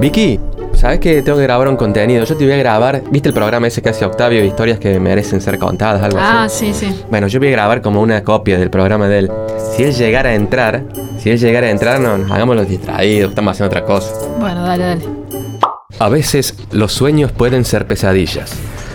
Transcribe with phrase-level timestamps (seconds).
[0.00, 0.38] Vicky,
[0.74, 2.24] ¿sabes que tengo que grabar un contenido?
[2.24, 5.40] Yo te voy a grabar, ¿viste el programa ese que hace Octavio historias que merecen
[5.40, 6.72] ser contadas, algo Ah, así?
[6.72, 7.04] sí, sí.
[7.10, 9.32] Bueno, yo voy a grabar como una copia del programa de él.
[9.74, 10.84] Si él llegara a entrar,
[11.18, 14.12] si él llegara a entrar, no, nos hagamos los distraídos, estamos haciendo otra cosa.
[14.38, 15.04] Bueno, dale, dale.
[15.98, 18.52] A veces los sueños pueden ser pesadillas,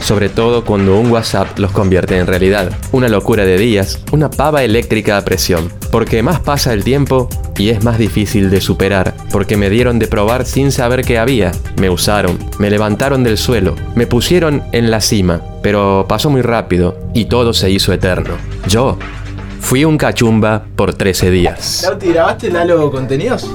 [0.00, 2.72] sobre todo cuando un WhatsApp los convierte en realidad.
[2.92, 7.28] Una locura de días, una pava eléctrica a presión, porque más pasa el tiempo
[7.58, 11.52] y es más difícil de superar, porque me dieron de probar sin saber qué había,
[11.80, 16.98] me usaron, me levantaron del suelo, me pusieron en la cima, pero pasó muy rápido
[17.14, 18.34] y todo se hizo eterno.
[18.68, 18.98] Yo
[19.60, 21.82] fui un cachumba por 13 días.
[21.82, 23.50] Lauti, ¿grabaste Lalo contenidos?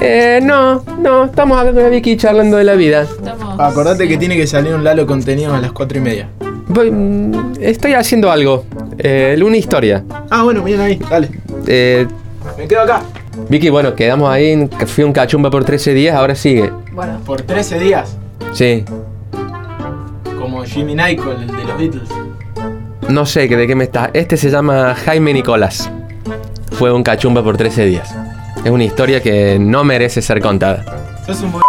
[0.00, 3.02] Eh, no, no, estamos hablando de Vicky charlando de la vida.
[3.02, 3.58] Estamos.
[3.58, 6.28] Acordate que tiene que salir un Lalo contenido a las 4 y media.
[6.68, 8.64] Voy, mm, estoy haciendo algo.
[8.98, 10.04] Eh, una historia.
[10.30, 11.30] Ah, bueno, miren ahí, dale.
[11.66, 12.06] Eh,
[12.58, 13.02] Me quedo acá.
[13.48, 14.68] Vicky, bueno, quedamos ahí.
[14.86, 16.70] Fui un cachumba por 13 días, ahora sigue.
[16.92, 18.16] Bueno, Por 13 días.
[18.52, 18.84] Sí.
[20.38, 22.08] Como Jimmy Nicol, el de los Beatles.
[23.08, 24.10] No sé que de qué me está.
[24.12, 25.90] Este se llama Jaime Nicolás.
[26.72, 28.14] Fue un cachumba por 13 días.
[28.66, 30.84] Es una historia que no merece ser contada.
[31.24, 31.60] Sos un bo...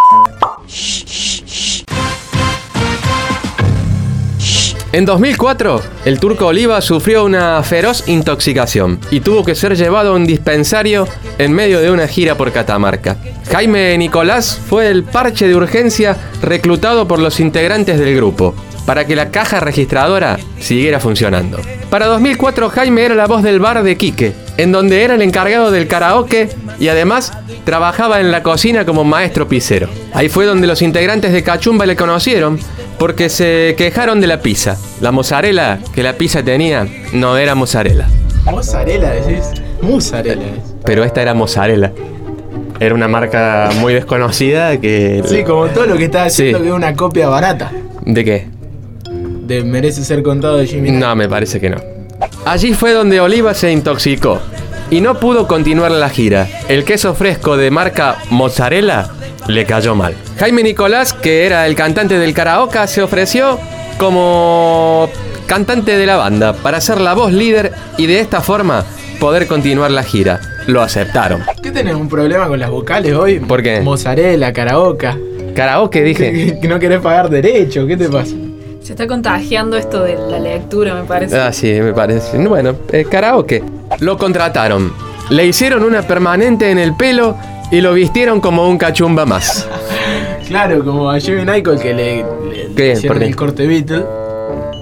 [4.92, 10.16] En 2004, el turco Oliva sufrió una feroz intoxicación y tuvo que ser llevado a
[10.16, 13.18] un dispensario en medio de una gira por Catamarca.
[13.52, 18.56] Jaime Nicolás fue el parche de urgencia reclutado por los integrantes del grupo
[18.88, 21.60] para que la caja registradora siguiera funcionando.
[21.92, 25.70] Para 2004 Jaime era la voz del bar de Quique, en donde era el encargado
[25.72, 27.34] del karaoke y además
[27.64, 29.90] trabajaba en la cocina como maestro pizzero.
[30.14, 32.60] Ahí fue donde los integrantes de Cachumba le conocieron
[33.00, 34.78] porque se quejaron de la pizza.
[35.02, 38.08] La mozzarella que la pizza tenía no era mozzarella,
[38.46, 39.44] Mozzarella, decís.
[39.82, 40.36] Mozzarella.
[40.36, 40.76] decís.
[40.86, 41.92] pero esta era mozzarella.
[42.80, 45.24] Era una marca muy desconocida que...
[45.26, 46.64] Sí, como todo lo que está haciendo Sí.
[46.64, 47.72] que es una copia barata.
[48.06, 48.48] ¿De qué?
[49.48, 50.92] De merece ser contado de Jimmy.
[50.92, 51.78] No, me parece que no.
[52.46, 54.40] Allí fue donde Oliva se intoxicó
[54.90, 56.48] y no pudo continuar la gira.
[56.68, 59.10] El queso fresco de marca mozzarella
[59.48, 60.16] le cayó mal.
[60.40, 63.60] Jaime Nicolás, que era el cantante del karaoke, se ofreció
[63.98, 65.10] como
[65.48, 68.86] cantante de la banda para ser la voz líder y de esta forma
[69.20, 70.40] poder continuar la gira.
[70.68, 71.44] Lo aceptaron.
[71.64, 73.40] ¿Qué tenés un problema con las vocales hoy?
[73.40, 73.80] ¿Por qué?
[73.82, 75.10] Mozzarella, karaoke.
[75.56, 76.60] Karaoke dije.
[76.62, 78.36] Que no querés pagar derecho, ¿qué te pasa?
[78.88, 81.38] se está contagiando esto de la lectura, me parece.
[81.38, 82.38] Ah, sí, me parece.
[82.38, 83.62] Bueno, eh, karaoke.
[84.00, 84.94] Lo contrataron.
[85.30, 87.36] Le hicieron una permanente en el pelo
[87.72, 89.68] y lo vistieron como un cachumba más.
[90.48, 92.26] Claro, como a Jimmy Nicol que le,
[92.76, 94.06] le- hicieron el corte Beatle,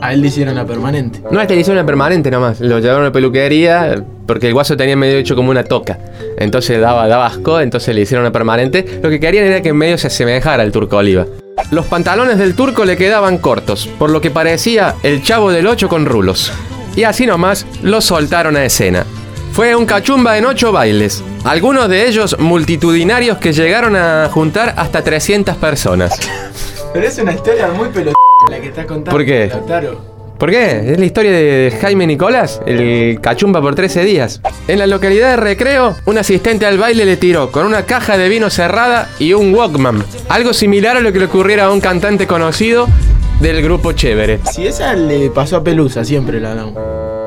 [0.02, 1.22] a él le hicieron la permanente.
[1.32, 2.60] No, este le hicieron una permanente nomás.
[2.60, 5.98] Lo llevaron a la peluquería porque el guaso tenía medio hecho como una toca.
[6.38, 9.00] Entonces daba, daba asco, entonces le hicieron una permanente.
[9.02, 11.26] Lo que querían era que en medio se asemejara al turco Oliva.
[11.72, 15.88] Los pantalones del turco le quedaban cortos, por lo que parecía el chavo del 8
[15.90, 16.52] con rulos.
[16.96, 19.06] Y así nomás lo soltaron a escena.
[19.52, 25.02] Fue un cachumba en ocho bailes, algunos de ellos multitudinarios que llegaron a juntar hasta
[25.02, 26.20] 300 personas.
[26.94, 28.16] Pero es una historia muy pelota
[28.50, 29.12] la que estás contando.
[29.12, 29.48] ¿Por qué?
[29.48, 30.16] Lautaro.
[30.38, 30.92] ¿Por qué?
[30.92, 34.42] Es la historia de Jaime Nicolás, el cachumba por 13 días.
[34.68, 38.28] En la localidad de Recreo, un asistente al baile le tiró con una caja de
[38.28, 40.04] vino cerrada y un Walkman.
[40.28, 42.90] Algo similar a lo que le ocurriera a un cantante conocido
[43.40, 44.40] del grupo Chévere.
[44.52, 46.74] Si esa le pasó a Pelusa, siempre la damos.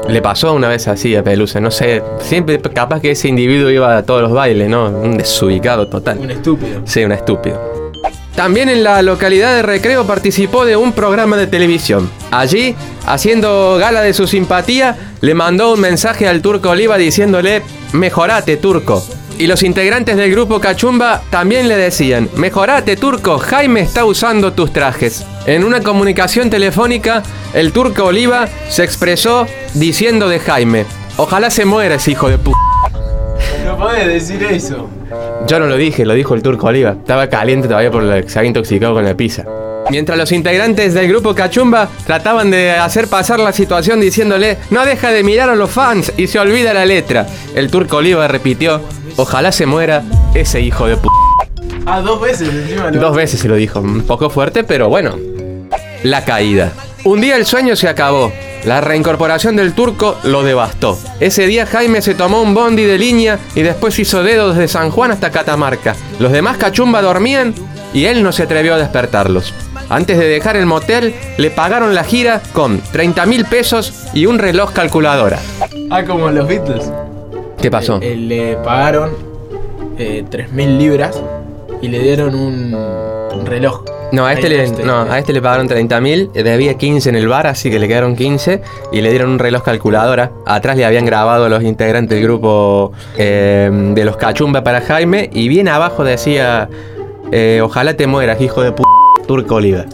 [0.09, 2.03] Le pasó una vez así a Pelusa, no sé.
[2.21, 4.89] Siempre capaz que ese individuo iba a todos los bailes, ¿no?
[4.89, 6.19] Un desubicado total.
[6.19, 6.81] Un estúpido.
[6.85, 7.93] Sí, un estúpido.
[8.35, 12.09] También en la localidad de Recreo participó de un programa de televisión.
[12.31, 18.57] Allí, haciendo gala de su simpatía, le mandó un mensaje al turco Oliva diciéndole, mejorate
[18.57, 19.05] turco.
[19.39, 24.73] Y los integrantes del grupo Cachumba también le decían, mejorate turco, Jaime está usando tus
[24.73, 25.25] trajes.
[25.47, 27.23] En una comunicación telefónica,
[27.55, 30.87] el turco Oliva se expresó diciendo de Jaime,
[31.19, 32.51] ojalá se muera ese hijo de p...
[33.65, 34.89] No podés decir eso.
[35.47, 36.97] Yo no lo dije, lo dijo el turco Oliva.
[36.99, 39.45] Estaba caliente todavía por que se había intoxicado con la pizza.
[39.91, 45.11] Mientras los integrantes del grupo Cachumba trataban de hacer pasar la situación diciéndole no deja
[45.11, 48.83] de mirar a los fans y se olvida la letra, el turco Oliva repitió
[49.17, 50.03] ojalá se muera
[50.35, 51.09] ese hijo de p...
[51.87, 55.17] Ah, dos veces encima lo Dos veces se lo dijo, un poco fuerte, pero bueno.
[56.03, 56.73] La caída.
[57.05, 58.33] Un día el sueño se acabó.
[58.65, 60.99] La reincorporación del turco lo devastó.
[61.21, 64.91] Ese día Jaime se tomó un bondi de línea y después hizo dedo desde San
[64.91, 65.97] Juan hasta Catamarca.
[66.19, 67.55] Los demás cachumba dormían
[67.95, 69.55] y él no se atrevió a despertarlos.
[69.91, 74.39] Antes de dejar el motel, le pagaron la gira con 30 mil pesos y un
[74.39, 75.39] reloj calculadora.
[75.91, 76.93] Ah, como los Beatles.
[77.61, 77.99] ¿Qué pasó?
[78.03, 79.11] Eh, le pagaron
[79.99, 81.23] eh, 3.000 libras
[81.81, 83.85] y le dieron un, un reloj.
[84.13, 87.17] No, a este, le, este, no, a este le pagaron 30 mil, debía 15 en
[87.17, 90.33] el bar, así que le quedaron 15 y le dieron un reloj calculadora.
[90.47, 95.49] Atrás le habían grabado los integrantes del grupo eh, de los Cachumba para Jaime y
[95.49, 96.71] bien abajo decía,
[97.33, 98.83] eh, ojalá te mueras, hijo de p***
[99.27, 99.85] Turco Oliva.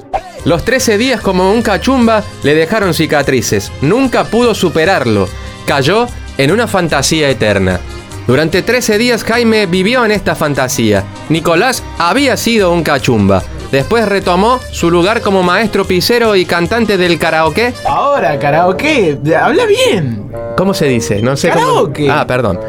[0.44, 3.72] Los 13 días como un cachumba le dejaron cicatrices.
[3.80, 5.28] Nunca pudo superarlo.
[5.66, 6.06] Cayó
[6.36, 7.80] en una fantasía eterna.
[8.26, 11.04] Durante 13 días Jaime vivió en esta fantasía.
[11.28, 13.42] Nicolás había sido un cachumba.
[13.72, 17.72] Después retomó su lugar como maestro pisero y cantante del karaoke.
[17.86, 20.30] Ahora, karaoke, habla bien.
[20.56, 21.20] ¿Cómo se dice?
[21.22, 22.06] No sé Karaoke.
[22.06, 22.14] cómo.
[22.18, 22.60] Ah, perdón.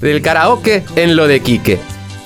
[0.00, 1.78] Del karaoke en lo de Quique.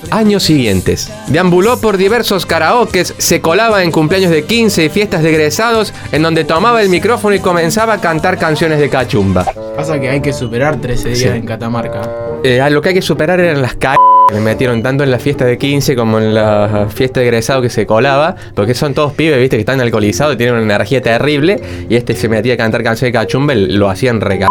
[0.09, 1.11] Años siguientes.
[1.27, 6.23] Deambuló por diversos karaokes, se colaba en cumpleaños de 15 y fiestas de egresados, en
[6.23, 9.45] donde tomaba el micrófono y comenzaba a cantar canciones de cachumba.
[9.75, 11.27] Pasa que hay que superar 13 días Sí.
[11.27, 12.01] en Catamarca.
[12.43, 13.87] Eh, a lo que hay que superar eran las c
[14.27, 17.61] que me metieron tanto en la fiesta de 15 como en la fiesta de egresado
[17.61, 21.59] que se colaba, porque son todos pibes, viste, que están alcoholizados, tienen una energía terrible,
[21.89, 24.47] y este se metía a cantar canciones de cachumba, y lo hacían rega.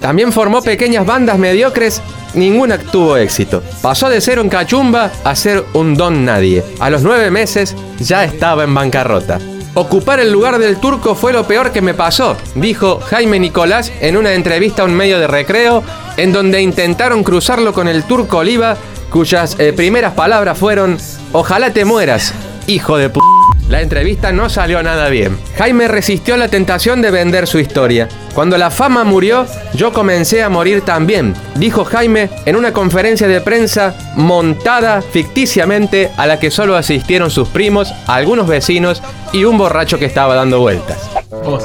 [0.00, 2.00] También formó pequeñas bandas mediocres,
[2.34, 3.62] ninguna tuvo éxito.
[3.82, 6.64] Pasó de ser un cachumba a ser un don nadie.
[6.78, 9.38] A los nueve meses ya estaba en bancarrota.
[9.74, 14.16] Ocupar el lugar del turco fue lo peor que me pasó, dijo Jaime Nicolás en
[14.16, 15.84] una entrevista a un medio de recreo,
[16.16, 18.76] en donde intentaron cruzarlo con el turco Oliva,
[19.10, 20.98] cuyas eh, primeras palabras fueron,
[21.32, 22.34] ojalá te mueras,
[22.66, 23.20] hijo de p...
[23.70, 25.38] La entrevista no salió nada bien.
[25.56, 28.08] Jaime resistió la tentación de vender su historia.
[28.34, 33.40] Cuando la fama murió, yo comencé a morir también, dijo Jaime en una conferencia de
[33.40, 40.00] prensa montada ficticiamente a la que solo asistieron sus primos, algunos vecinos y un borracho
[40.00, 41.08] que estaba dando vueltas.
[41.44, 41.64] Vos.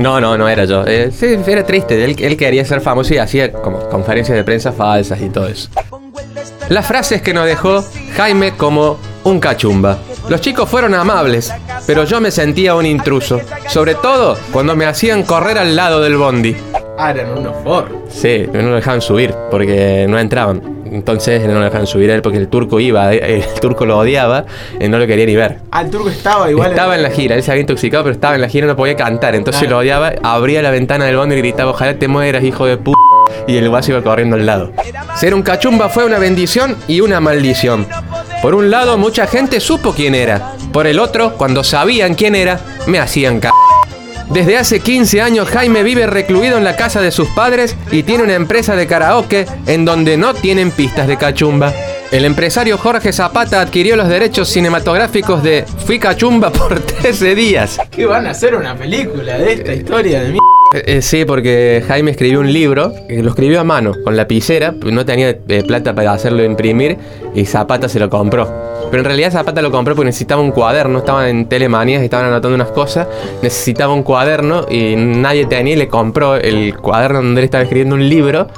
[0.00, 0.84] No, no, no era yo.
[0.84, 2.04] Eh, sí, era triste.
[2.04, 5.68] Él, él quería ser famoso y hacía como conferencias de prensa falsas y todo eso.
[6.68, 7.84] Las frases que nos dejó
[8.16, 9.98] Jaime como un cachumba.
[10.28, 11.52] Los chicos fueron amables,
[11.86, 13.40] pero yo me sentía un intruso.
[13.68, 16.56] Sobre todo cuando me hacían correr al lado del bondi.
[16.98, 17.92] Ah, eran unos forros.
[18.08, 20.62] Sí, no lo dejaban subir porque no entraban.
[20.90, 24.44] Entonces no lo dejaban subir a él porque el turco iba, el turco lo odiaba
[24.80, 25.58] y no lo quería ni ver.
[25.70, 26.70] Ah, el turco estaba igual.
[26.70, 28.76] Estaba en la gira, él se había intoxicado, pero estaba en la gira y no
[28.76, 29.34] podía cantar.
[29.34, 29.76] Entonces Claro.
[29.76, 32.92] lo odiaba, abría la ventana del bondi y gritaba, ojalá te mueras, hijo de p.
[33.46, 34.70] Y el guaso iba corriendo al lado.
[35.16, 37.86] Ser un cachumba fue una bendición y una maldición.
[38.44, 40.52] Por un lado, mucha gente supo quién era.
[40.70, 43.48] Por el otro, cuando sabían quién era, me hacían c.
[44.28, 48.22] Desde hace 15 años Jaime vive recluido en la casa de sus padres y tiene
[48.22, 51.72] una empresa de karaoke en donde no tienen pistas de cachumba.
[52.12, 57.80] El empresario Jorge Zapata adquirió los derechos cinematográficos de Fui Cachumba por 13 días.
[57.90, 60.38] ¿Qué van a hacer una película de esta historia de mí?
[60.76, 65.04] Eh, sí, porque Jaime escribió un libro, que lo escribió a mano, con lapicera, no
[65.04, 66.96] tenía eh, plata para hacerlo imprimir
[67.32, 68.48] y Zapata se lo compró.
[68.90, 72.56] Pero en realidad Zapata lo compró porque necesitaba un cuaderno, estaban en telemanías, estaban anotando
[72.56, 73.06] unas cosas,
[73.40, 77.94] necesitaba un cuaderno y nadie tenía y le compró el cuaderno donde él estaba escribiendo
[77.94, 78.48] un libro.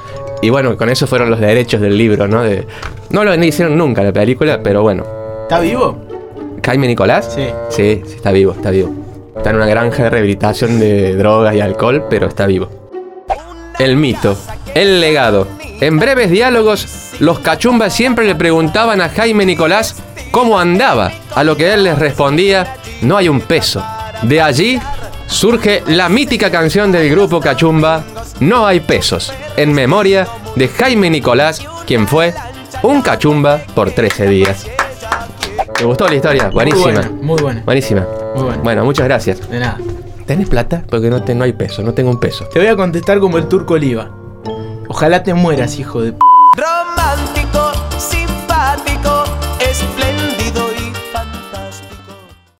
[0.41, 2.41] Y bueno, con eso fueron los derechos del libro, ¿no?
[2.41, 2.65] De-
[3.11, 5.03] no lo hicieron nunca la película, pero bueno.
[5.43, 5.97] ¿Está vivo?
[6.65, 7.43] Jaime Nicolás, Sí.
[7.69, 8.91] sí, sí, está vivo, está vivo.
[9.37, 12.69] Está en una granja de rehabilitación de drogas y alcohol, pero está vivo.
[13.79, 14.35] El mito,
[14.73, 15.47] el legado.
[15.79, 19.95] En breves diálogos, los cachumbas siempre le preguntaban a Jaime Nicolás
[20.31, 23.83] cómo andaba, a lo que él les respondía, no hay un peso.
[24.23, 24.79] De allí
[25.27, 28.03] surge la mítica canción del grupo Cachumba,
[28.39, 32.33] No hay pesos, en memoria de Jaime Nicolás, quien fue
[32.83, 34.65] un cachumba por 13 días.
[35.75, 36.49] ¿Te gustó la historia?
[36.49, 36.85] Buenísima.
[36.85, 37.61] Muy buena, muy buena.
[37.65, 38.07] Buenísima.
[38.35, 38.55] Muy.
[38.63, 39.49] Bueno, muchas gracias.
[39.49, 39.77] De nada.
[40.25, 40.83] ¿Tenés plata?
[40.89, 42.45] Porque no, te- no hay peso, no tengo un peso.
[42.51, 44.09] Te voy a contestar como el turco Oliva.
[44.89, 46.19] Ojalá te mueras, hijo de p.
[46.57, 49.23] Romántico, simpático,
[49.59, 50.36] espléndido.